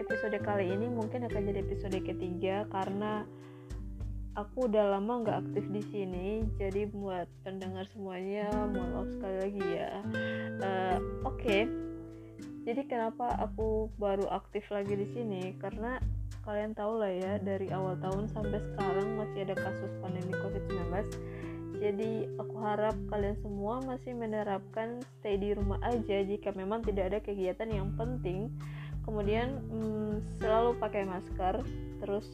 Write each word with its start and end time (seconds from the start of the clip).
Episode 0.00 0.38
kali 0.44 0.70
ini 0.70 0.86
mungkin 0.86 1.26
akan 1.26 1.42
jadi 1.50 1.60
episode 1.66 1.98
ketiga 2.04 2.64
Karena 2.70 3.26
aku 4.36 4.68
udah 4.68 4.96
lama 4.96 5.24
nggak 5.24 5.38
aktif 5.48 5.64
di 5.72 5.82
sini. 5.90 6.28
Jadi 6.60 6.86
buat 6.92 7.26
pendengar 7.42 7.88
semuanya 7.90 8.52
mohon 8.70 8.90
maaf 8.92 9.08
sekali 9.16 9.36
lagi 9.42 9.64
ya. 9.64 9.92
Uh, 10.60 10.98
Oke. 11.24 11.40
Okay. 11.40 11.62
Jadi 12.66 12.82
kenapa 12.90 13.30
aku 13.38 13.88
baru 13.96 14.26
aktif 14.28 14.66
lagi 14.74 14.92
di 14.92 15.06
sini? 15.14 15.54
Karena 15.56 16.02
kalian 16.42 16.74
tahu 16.74 17.02
lah 17.02 17.10
ya 17.10 17.38
dari 17.42 17.70
awal 17.74 17.98
tahun 17.98 18.30
sampai 18.30 18.58
sekarang 18.58 19.18
masih 19.18 19.50
ada 19.50 19.54
kasus 19.58 19.90
pandemi 19.98 20.30
COVID-19 20.30 20.86
jadi 21.76 22.24
aku 22.40 22.56
harap 22.64 22.96
kalian 23.12 23.36
semua 23.44 23.84
masih 23.84 24.16
menerapkan 24.16 25.00
stay 25.20 25.36
di 25.36 25.52
rumah 25.52 25.76
aja 25.84 26.24
jika 26.24 26.52
memang 26.56 26.80
tidak 26.80 27.12
ada 27.12 27.18
kegiatan 27.20 27.68
yang 27.68 27.92
penting. 28.00 28.48
Kemudian 29.06 29.62
hmm, 29.70 30.42
selalu 30.42 30.76
pakai 30.82 31.06
masker, 31.06 31.62
terus 32.02 32.26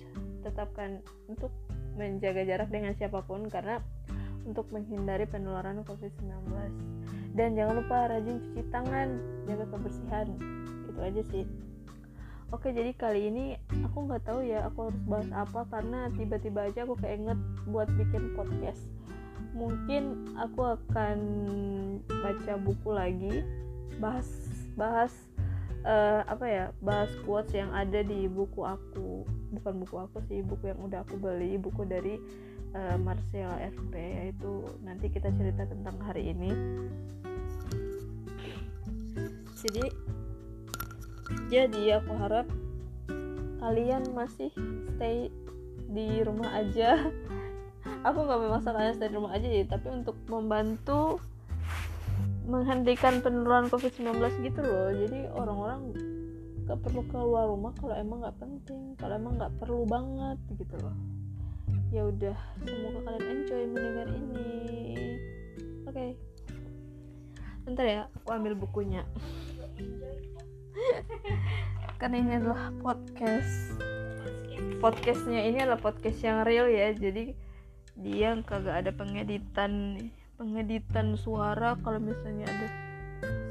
tetapkan 0.43 1.05
untuk 1.29 1.53
menjaga 1.95 2.43
jarak 2.49 2.73
dengan 2.73 2.97
siapa 2.97 3.21
pun 3.23 3.47
karena 3.53 3.79
untuk 4.49 4.67
menghindari 4.73 5.29
penularan 5.29 5.85
COVID-19. 5.85 6.33
Dan 7.37 7.55
jangan 7.55 7.85
lupa 7.85 8.09
rajin 8.11 8.41
cuci 8.41 8.63
tangan, 8.73 9.09
jaga 9.47 9.65
kebersihan. 9.69 10.29
Itu 10.89 11.01
aja 11.01 11.23
sih. 11.31 11.45
Oke, 12.53 12.69
jadi 12.69 12.93
kali 12.93 13.33
ini 13.33 13.45
aku 13.87 14.09
nggak 14.09 14.29
tahu 14.29 14.45
ya 14.45 14.69
aku 14.69 14.93
harus 14.93 15.01
bahas 15.09 15.31
apa 15.33 15.65
karena 15.73 16.13
tiba-tiba 16.13 16.69
aja 16.69 16.85
aku 16.85 17.01
keinget 17.01 17.41
buat 17.65 17.89
bikin 17.97 18.37
podcast 18.37 18.93
mungkin 19.53 20.33
aku 20.41 20.77
akan 20.77 21.19
baca 22.09 22.53
buku 22.61 22.91
lagi 22.93 23.35
bahas 24.01 24.29
bahas 24.77 25.13
uh, 25.83 26.23
apa 26.27 26.47
ya 26.47 26.65
bahas 26.83 27.11
quotes 27.27 27.53
yang 27.55 27.71
ada 27.75 28.03
di 28.03 28.27
buku 28.27 28.63
aku. 28.63 29.27
Bukan 29.53 29.75
buku 29.85 29.97
aku 29.99 30.19
sih 30.31 30.41
buku 30.41 30.73
yang 30.73 30.81
udah 30.83 31.05
aku 31.05 31.19
beli 31.19 31.59
buku 31.59 31.85
dari 31.87 32.19
uh, 32.75 32.97
Marcel 32.99 33.53
FP 33.61 33.93
yaitu 33.95 34.65
nanti 34.83 35.11
kita 35.11 35.29
cerita 35.35 35.67
tentang 35.69 35.97
hari 36.03 36.33
ini. 36.33 36.51
Jadi 39.63 39.85
jadi 41.49 42.03
aku 42.03 42.13
harap 42.19 42.47
kalian 43.63 44.03
masih 44.17 44.51
stay 44.95 45.31
di 45.87 46.25
rumah 46.25 46.51
aja. 46.57 46.99
Aku 48.07 48.27
nggak 48.27 48.41
memaksa 48.43 48.75
kalian 48.75 48.95
stay 48.99 49.11
di 49.11 49.17
rumah 49.19 49.35
aja 49.35 49.47
ya 49.47 49.63
tapi 49.67 49.87
untuk 49.95 50.19
membantu 50.27 51.23
menghentikan 52.53 53.25
penularan 53.25 53.73
covid-19 53.73 54.13
gitu 54.45 54.61
loh. 54.61 54.93
Jadi 54.93 55.25
orang-orang 55.33 55.97
gak 56.69 56.79
perlu 56.85 57.01
keluar 57.09 57.49
rumah 57.49 57.73
kalau 57.81 57.97
emang 57.97 58.23
nggak 58.23 58.39
penting 58.39 58.95
kalau 59.01 59.19
emang 59.19 59.35
nggak 59.41 59.51
perlu 59.57 59.89
banget 59.89 60.37
gitu 60.61 60.77
loh. 60.85 60.93
Ya 61.89 62.05
udah 62.05 62.37
semoga 62.65 63.01
kalian 63.09 63.25
enjoy 63.25 63.63
mendengar 63.73 64.09
ini. 64.13 64.53
Oke. 65.89 65.97
Okay. 65.97 66.11
bentar 67.63 67.87
ya 67.87 68.03
aku 68.21 68.29
ambil 68.35 68.59
bukunya. 68.59 69.07
Karena 72.03 72.17
ini 72.21 72.33
adalah 72.37 72.75
podcast. 72.83 73.79
Podcastnya 74.83 75.47
ini 75.47 75.63
adalah 75.63 75.79
podcast 75.79 76.19
yang 76.27 76.43
real 76.43 76.67
ya. 76.67 76.91
Jadi 76.91 77.39
dia 77.95 78.35
kagak 78.43 78.83
ada 78.83 78.91
pengeditan 78.91 79.95
pengeditan 80.43 81.15
suara 81.15 81.79
kalau 81.87 82.03
misalnya 82.03 82.51
ada 82.51 82.69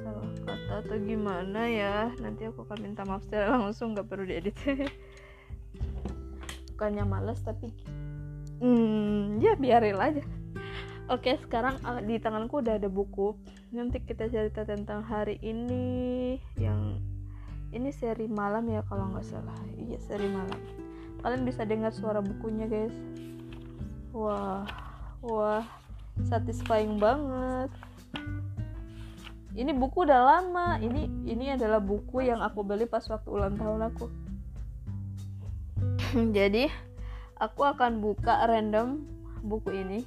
salah 0.03 0.27
kata 0.43 0.73
atau 0.83 0.97
gimana 0.99 1.71
ya. 1.71 2.11
Nanti 2.19 2.51
aku 2.51 2.67
akan 2.67 2.83
minta 2.83 3.07
maaf 3.07 3.23
secara 3.23 3.55
langsung 3.55 3.95
nggak 3.95 4.11
perlu 4.11 4.27
diedit. 4.27 4.59
Bukannya 6.75 7.07
males 7.07 7.39
tapi 7.39 7.71
hmm, 8.59 9.39
ya 9.39 9.55
biaril 9.55 9.95
aja. 10.03 10.23
Oke 11.07 11.39
sekarang 11.39 11.79
ah, 11.87 12.03
di 12.03 12.19
tanganku 12.19 12.59
udah 12.59 12.75
ada 12.75 12.91
buku. 12.91 13.39
Nanti 13.71 14.03
kita 14.03 14.27
cerita 14.27 14.67
tentang 14.67 15.07
hari 15.07 15.39
ini 15.39 16.35
yang 16.59 16.99
ini 17.71 17.87
seri 17.95 18.27
malam 18.27 18.67
ya 18.67 18.83
kalau 18.91 19.15
nggak 19.15 19.23
salah. 19.31 19.55
Iya 19.79 19.95
seri 20.03 20.27
malam. 20.27 20.59
Kalian 21.23 21.47
bisa 21.47 21.63
dengar 21.63 21.95
suara 21.95 22.19
bukunya 22.19 22.67
guys. 22.67 22.91
Wah 24.11 24.67
wah 25.23 25.80
satisfying 26.27 26.99
banget. 26.99 27.71
Ini 29.51 29.75
buku 29.75 30.07
udah 30.07 30.21
lama. 30.23 30.79
Ini 30.79 31.27
ini 31.27 31.45
adalah 31.51 31.83
buku 31.83 32.23
yang 32.23 32.39
aku 32.39 32.63
beli 32.63 32.87
pas 32.87 33.03
waktu 33.11 33.27
ulang 33.27 33.59
tahun 33.59 33.91
aku. 33.91 34.07
Jadi 36.37 36.71
aku 37.35 37.61
akan 37.67 37.99
buka 37.99 38.47
random 38.47 39.03
buku 39.43 39.75
ini. 39.75 39.99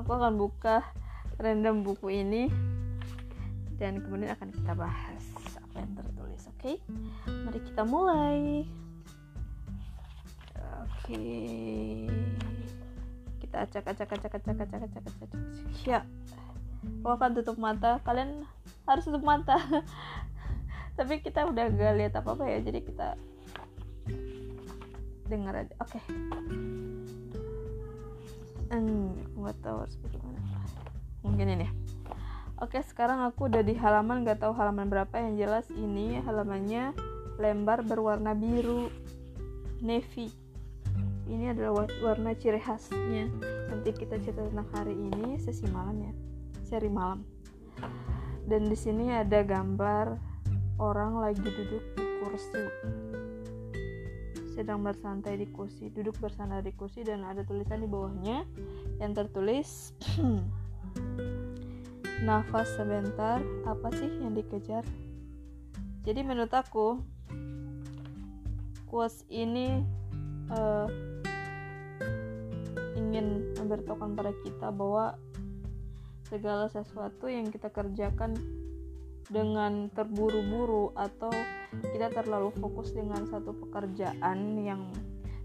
Aku 0.00 0.10
akan 0.16 0.36
buka 0.36 0.84
random 1.40 1.80
buku 1.80 2.12
ini. 2.12 2.48
Dan 3.80 4.04
kemudian 4.04 4.36
akan 4.36 4.52
kita 4.52 4.76
bahas 4.76 5.24
apa 5.56 5.76
yang 5.80 5.92
tertulis 5.96 6.44
oke? 6.44 6.60
Okay? 6.60 6.76
mari 7.48 7.60
kita 7.64 7.82
mulai. 7.88 8.68
Oke. 10.84 11.24
Kita 13.50 13.66
acak 13.66 13.82
acak 13.82 14.10
acak 14.14 14.30
acak 14.30 14.46
acak 14.46 14.68
acak 14.70 14.90
acak 14.94 15.02
acak. 15.10 15.30
Ya. 15.82 16.06
Aku 17.02 17.10
akan 17.10 17.34
tutup 17.34 17.58
mata. 17.58 17.98
Kalian 18.06 18.46
harus 18.86 19.10
tutup 19.10 19.26
mata. 19.26 19.58
Tapi 20.98 21.18
kita 21.18 21.50
udah 21.50 21.66
gak 21.74 21.98
lihat 21.98 22.14
apa-apa 22.14 22.46
ya. 22.46 22.62
Jadi 22.62 22.78
kita 22.86 23.18
dengar 25.26 25.66
aja. 25.66 25.74
Oke. 25.82 25.98
Okay. 25.98 26.02
Hmm, 28.70 29.18
nggak 29.34 29.58
tahu 29.66 29.82
harus 29.82 29.98
bagaimana. 29.98 30.38
Mungkin 31.26 31.46
ini. 31.58 31.66
Oke, 32.62 32.78
sekarang 32.86 33.26
aku 33.26 33.50
udah 33.50 33.66
di 33.66 33.74
halaman 33.74 34.22
gak 34.22 34.46
tahu 34.46 34.54
halaman 34.54 34.86
berapa 34.86 35.10
yang 35.18 35.34
jelas 35.34 35.66
ini 35.74 36.22
halamannya 36.22 36.94
lembar 37.42 37.82
berwarna 37.82 38.30
biru 38.30 38.94
navy 39.82 40.30
ini 41.30 41.54
adalah 41.54 41.86
warna 42.02 42.34
ciri 42.34 42.58
khasnya. 42.58 43.30
Nanti 43.70 43.94
kita 43.94 44.18
cerita 44.18 44.42
tentang 44.42 44.66
hari 44.74 44.98
ini 44.98 45.38
sesi 45.38 45.62
malam 45.70 46.02
ya. 46.02 46.12
Seri 46.66 46.90
malam. 46.90 47.22
Dan 48.50 48.66
di 48.66 48.74
sini 48.74 49.14
ada 49.14 49.46
gambar 49.46 50.18
orang 50.82 51.22
lagi 51.22 51.46
duduk 51.46 51.84
di 51.94 52.04
kursi. 52.18 52.64
Sedang 54.58 54.82
bersantai 54.82 55.38
di 55.38 55.46
kursi 55.48 55.88
duduk 55.94 56.18
bersantai 56.18 56.66
di 56.66 56.74
kursi 56.74 57.06
dan 57.06 57.22
ada 57.22 57.46
tulisan 57.46 57.80
di 57.80 57.88
bawahnya 57.88 58.44
yang 58.98 59.14
tertulis 59.14 59.94
nafas 62.26 62.68
sebentar 62.74 63.38
apa 63.64 63.88
sih 63.94 64.10
yang 64.18 64.34
dikejar? 64.34 64.82
Jadi 66.02 66.20
menurut 66.26 66.50
aku 66.50 66.98
quotes 68.90 69.22
ini 69.30 69.86
uh, 70.50 71.09
ingin 73.10 73.50
memberitahukan 73.58 74.14
pada 74.14 74.32
kita 74.46 74.70
bahwa 74.70 75.18
segala 76.30 76.70
sesuatu 76.70 77.26
yang 77.26 77.50
kita 77.50 77.66
kerjakan 77.74 78.38
dengan 79.26 79.90
terburu-buru 79.90 80.94
atau 80.94 81.30
kita 81.90 82.10
terlalu 82.14 82.54
fokus 82.62 82.94
dengan 82.94 83.26
satu 83.26 83.50
pekerjaan 83.66 84.62
yang 84.62 84.90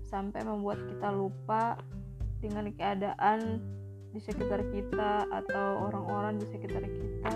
sampai 0.06 0.46
membuat 0.46 0.78
kita 0.86 1.10
lupa 1.10 1.82
dengan 2.38 2.70
keadaan 2.70 3.62
di 4.14 4.22
sekitar 4.22 4.62
kita 4.70 5.26
atau 5.34 5.90
orang-orang 5.90 6.38
di 6.38 6.46
sekitar 6.54 6.86
kita 6.86 7.34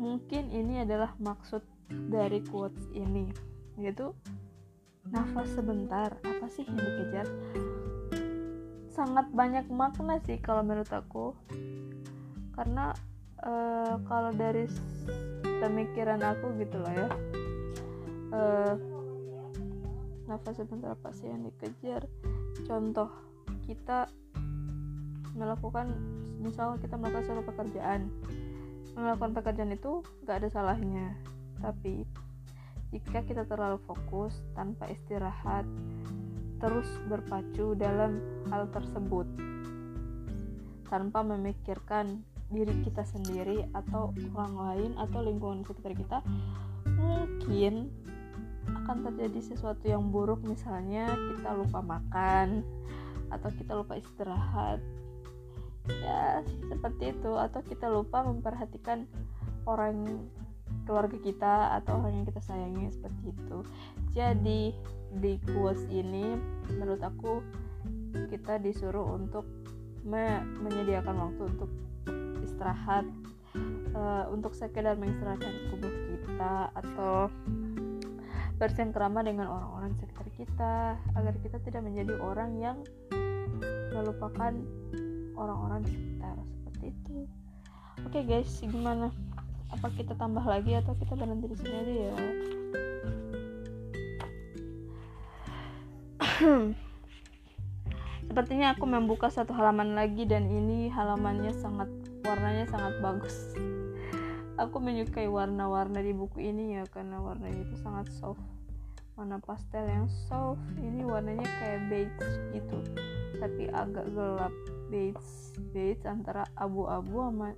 mungkin 0.00 0.48
ini 0.48 0.82
adalah 0.82 1.12
maksud 1.20 1.60
dari 2.08 2.40
quotes 2.48 2.88
ini 2.96 3.28
yaitu 3.76 4.16
nafas 5.12 5.52
sebentar. 5.52 6.16
Apa 6.24 6.48
sih 6.48 6.64
yang 6.64 6.80
dikejar 6.80 7.26
sangat 8.90 9.30
banyak 9.30 9.66
makna 9.70 10.18
sih 10.26 10.36
kalau 10.42 10.66
menurut 10.66 10.90
aku. 10.90 11.32
Karena 12.54 12.92
uh, 13.40 13.96
kalau 14.04 14.34
dari 14.34 14.66
pemikiran 15.62 16.20
aku 16.20 16.58
gitu 16.58 16.76
loh 16.82 16.92
ya. 16.92 17.08
Uh, 18.30 18.74
nafas 20.30 20.62
sebentar 20.62 20.94
apa 20.94 21.10
sih 21.14 21.26
yang 21.26 21.42
dikejar? 21.46 22.06
Contoh 22.66 23.10
kita 23.66 24.06
melakukan 25.34 25.94
misalnya 26.42 26.78
kita 26.82 26.94
melakukan 26.98 27.24
suatu 27.26 27.42
pekerjaan. 27.46 28.10
Melakukan 28.98 29.32
pekerjaan 29.38 29.72
itu 29.74 30.02
gak 30.26 30.42
ada 30.44 30.48
salahnya. 30.50 31.14
Tapi 31.62 32.06
jika 32.90 33.22
kita 33.22 33.46
terlalu 33.46 33.78
fokus 33.86 34.34
tanpa 34.58 34.90
istirahat 34.90 35.62
terus 36.60 36.86
berpacu 37.08 37.72
dalam 37.74 38.20
hal 38.52 38.68
tersebut. 38.70 39.26
Tanpa 40.86 41.24
memikirkan 41.24 42.20
diri 42.50 42.74
kita 42.82 43.06
sendiri 43.06 43.66
atau 43.72 44.10
orang 44.34 44.54
lain 44.58 44.90
atau 44.98 45.22
lingkungan 45.22 45.62
sekitar 45.62 45.94
kita 45.94 46.18
mungkin 46.98 47.88
akan 48.66 48.96
terjadi 49.10 49.40
sesuatu 49.54 49.86
yang 49.88 50.12
buruk. 50.12 50.42
Misalnya 50.44 51.08
kita 51.08 51.56
lupa 51.56 51.80
makan 51.80 52.62
atau 53.30 53.48
kita 53.54 53.72
lupa 53.78 53.96
istirahat. 53.96 54.82
Ya 55.88 56.44
seperti 56.68 57.16
itu. 57.16 57.32
Atau 57.38 57.64
kita 57.64 57.88
lupa 57.88 58.26
memperhatikan 58.26 59.06
orang 59.64 60.26
keluarga 60.86 61.18
kita 61.22 61.54
atau 61.82 62.02
orang 62.02 62.22
yang 62.22 62.26
kita 62.26 62.42
sayangi 62.42 62.90
seperti 62.90 63.30
itu. 63.30 63.58
Jadi 64.10 64.74
di 65.18 65.42
kuas 65.42 65.82
ini 65.90 66.38
menurut 66.78 67.02
aku 67.02 67.42
kita 68.30 68.62
disuruh 68.62 69.18
untuk 69.18 69.46
me 70.06 70.40
menyediakan 70.62 71.16
waktu 71.18 71.42
untuk 71.50 71.70
istirahat 72.46 73.04
uh, 73.94 74.30
untuk 74.30 74.54
sekedar 74.54 74.94
mengistirahatkan 74.94 75.52
tubuh 75.74 75.90
kita 75.90 76.70
atau 76.78 77.28
bercengkrama 78.60 79.24
dengan 79.24 79.48
orang-orang 79.48 79.96
sekitar 79.96 80.28
kita 80.36 80.74
agar 81.16 81.34
kita 81.40 81.58
tidak 81.64 81.82
menjadi 81.82 82.14
orang 82.20 82.50
yang 82.60 82.76
melupakan 83.90 84.52
orang-orang 85.32 85.80
di 85.88 85.90
sekitar. 85.96 86.36
Seperti 86.36 86.84
itu. 86.92 87.16
Oke 88.04 88.20
okay 88.20 88.22
guys 88.28 88.52
gimana? 88.60 89.08
Apa 89.72 89.88
kita 89.96 90.12
tambah 90.14 90.44
lagi 90.44 90.76
atau 90.76 90.92
kita 90.92 91.16
berhenti 91.16 91.46
di 91.48 91.56
sini 91.56 91.74
aja 91.78 91.94
ya 92.10 92.12
sepertinya 98.30 98.72
aku 98.72 98.84
membuka 98.88 99.28
satu 99.28 99.52
halaman 99.52 99.92
lagi 99.92 100.24
dan 100.24 100.48
ini 100.48 100.88
halamannya 100.88 101.52
sangat 101.52 101.90
warnanya 102.24 102.64
sangat 102.70 102.94
bagus. 103.04 103.52
Aku 104.60 104.76
menyukai 104.76 105.28
warna-warna 105.28 106.04
di 106.04 106.12
buku 106.12 106.44
ini 106.52 106.76
ya 106.80 106.84
karena 106.88 107.20
warnanya 107.20 107.64
itu 107.64 107.76
sangat 107.80 108.12
soft. 108.12 108.44
Warna 109.16 109.40
pastel 109.40 109.88
yang 109.88 110.08
soft. 110.28 110.60
Ini 110.80 111.04
warnanya 111.04 111.48
kayak 111.60 111.80
beige 111.88 112.28
gitu 112.56 112.78
tapi 113.40 113.72
agak 113.72 114.08
gelap. 114.12 114.52
Beige 114.92 115.24
beige 115.72 116.04
antara 116.04 116.44
abu-abu 116.56 117.28
sama 117.28 117.48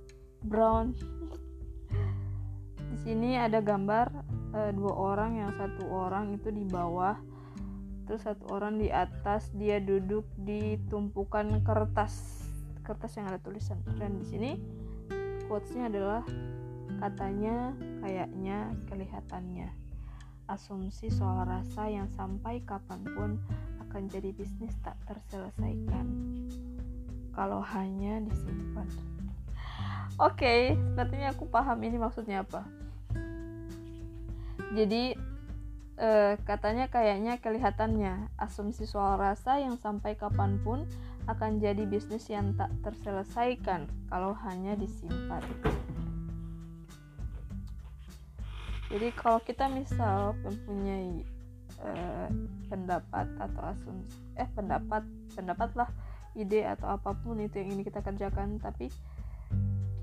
brown. 0.47 0.95
Di 2.93 2.97
sini 3.03 3.35
ada 3.35 3.59
gambar 3.59 4.07
e, 4.53 4.59
dua 4.71 4.93
orang 4.95 5.41
yang 5.41 5.51
satu 5.57 5.89
orang 5.91 6.37
itu 6.37 6.53
di 6.53 6.61
bawah 6.63 7.17
terus 8.03 8.23
satu 8.27 8.49
orang 8.51 8.79
di 8.79 8.91
atas 8.91 9.51
dia 9.55 9.79
duduk 9.79 10.27
di 10.35 10.75
tumpukan 10.91 11.63
kertas 11.63 12.45
kertas 12.83 13.15
yang 13.15 13.31
ada 13.31 13.39
tulisan 13.39 13.79
dan 13.95 14.19
di 14.19 14.25
sini 14.27 14.51
quotesnya 15.47 15.87
adalah 15.87 16.23
Katanya, 17.03 17.75
kayaknya, 17.99 18.71
kelihatannya. 18.87 19.69
Asumsi 20.47 21.11
soal 21.11 21.43
rasa 21.43 21.91
yang 21.91 22.07
sampai 22.11 22.63
kapan 22.63 23.03
pun 23.03 23.29
akan 23.87 24.07
jadi 24.11 24.31
bisnis 24.31 24.75
tak 24.83 24.95
terselesaikan. 25.07 26.05
Kalau 27.35 27.59
hanya 27.59 28.23
disimpan. 28.23 28.87
Oke, 30.21 30.37
okay, 30.37 30.59
sepertinya 30.93 31.35
aku 31.35 31.49
paham 31.49 31.81
ini 31.83 31.99
maksudnya 31.99 32.47
apa. 32.47 32.63
Jadi 34.71 35.17
eh, 36.03 36.35
katanya 36.43 36.91
kayaknya 36.91 37.39
kelihatannya 37.39 38.27
asumsi 38.35 38.83
soal 38.83 39.15
rasa 39.15 39.63
yang 39.63 39.79
sampai 39.79 40.19
kapan 40.19 40.59
pun 40.59 40.83
akan 41.31 41.63
jadi 41.63 41.87
bisnis 41.87 42.27
yang 42.27 42.51
tak 42.59 42.67
terselesaikan 42.83 43.87
kalau 44.11 44.35
hanya 44.43 44.75
disimpan. 44.75 45.39
jadi 48.93 49.09
kalau 49.17 49.41
kita 49.41 49.65
misal 49.73 50.37
mempunyai 50.45 51.25
uh, 51.81 52.29
pendapat 52.69 53.25
atau 53.41 53.61
asumsi 53.73 54.21
eh 54.37 54.45
pendapat 54.53 55.01
pendapat 55.33 55.69
lah 55.73 55.89
ide 56.37 56.61
atau 56.61 56.93
apa 56.93 57.17
pun 57.17 57.41
itu 57.41 57.57
yang 57.57 57.73
ini 57.73 57.81
kita 57.81 58.05
kerjakan 58.05 58.61
tapi 58.61 58.93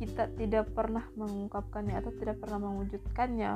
kita 0.02 0.26
tidak 0.34 0.74
pernah 0.74 1.06
mengungkapkannya 1.14 2.02
atau 2.02 2.10
tidak 2.18 2.42
pernah 2.42 2.58
mewujudkannya 2.66 3.52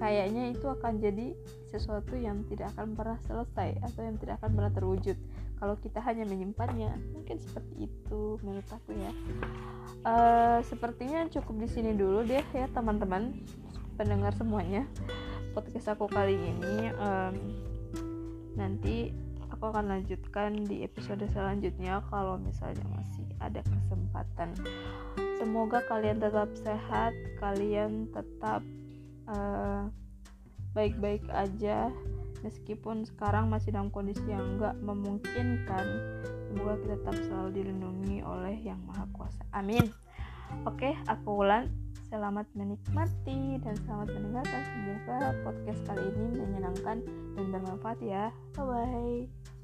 kayaknya 0.00 0.56
itu 0.56 0.64
akan 0.64 0.96
jadi 0.98 1.36
sesuatu 1.68 2.16
yang 2.16 2.42
tidak 2.48 2.72
akan 2.74 2.96
pernah 2.96 3.18
selesai 3.28 3.78
atau 3.84 4.00
yang 4.02 4.16
tidak 4.16 4.40
akan 4.42 4.50
pernah 4.56 4.72
terwujud. 4.72 5.16
Kalau 5.60 5.76
kita 5.76 6.00
hanya 6.00 6.24
menyimpannya 6.24 6.96
mungkin 7.12 7.36
seperti 7.36 7.86
itu 7.86 8.40
menurut 8.40 8.64
aku 8.72 8.96
ya. 8.96 9.12
Uh, 10.00 10.58
sepertinya 10.64 11.28
cukup 11.28 11.60
di 11.60 11.68
sini 11.68 11.92
dulu 11.92 12.24
deh 12.24 12.40
ya 12.56 12.66
teman-teman 12.72 13.36
pendengar 14.00 14.32
semuanya 14.32 14.88
podcast 15.52 15.92
aku 15.92 16.08
kali 16.08 16.38
ini. 16.38 16.88
Um, 16.96 17.34
nanti 18.56 19.12
aku 19.52 19.68
akan 19.68 19.92
lanjutkan 19.92 20.64
di 20.64 20.80
episode 20.86 21.20
selanjutnya 21.28 22.00
kalau 22.08 22.40
misalnya 22.40 22.82
masih 22.96 23.28
ada 23.44 23.60
kesempatan. 23.60 24.56
Semoga 25.36 25.84
kalian 25.84 26.16
tetap 26.20 26.48
sehat 26.56 27.12
kalian 27.40 28.08
tetap 28.12 28.64
uh, 29.30 29.86
baik-baik 30.74 31.24
aja 31.30 31.88
meskipun 32.42 33.04
sekarang 33.06 33.48
masih 33.48 33.70
dalam 33.70 33.88
kondisi 33.94 34.24
yang 34.26 34.56
enggak 34.56 34.74
memungkinkan 34.82 35.86
semoga 36.50 36.74
kita 36.82 36.94
tetap 36.98 37.16
selalu 37.26 37.48
dilindungi 37.62 38.20
oleh 38.26 38.56
yang 38.60 38.80
maha 38.84 39.06
kuasa 39.14 39.42
amin 39.54 39.86
oke 40.66 40.90
aku 41.06 41.46
ulan 41.46 41.70
Selamat 42.10 42.50
menikmati 42.58 43.62
dan 43.62 43.78
selamat 43.86 44.10
mendengarkan. 44.18 44.62
Semoga 44.66 45.30
podcast 45.46 45.80
kali 45.86 46.10
ini 46.10 46.42
menyenangkan 46.42 47.06
dan 47.38 47.44
bermanfaat 47.54 48.02
ya. 48.02 48.34
Bye 48.58 48.66
bye. 48.66 49.59